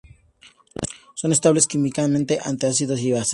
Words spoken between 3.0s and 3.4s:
y bases.